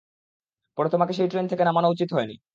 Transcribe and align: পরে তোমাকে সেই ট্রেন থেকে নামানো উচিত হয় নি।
পরে 0.77 0.89
তোমাকে 0.89 1.13
সেই 1.13 1.29
ট্রেন 1.29 1.45
থেকে 1.47 1.63
নামানো 1.65 1.87
উচিত 1.91 2.09
হয় 2.13 2.27
নি। 2.27 2.35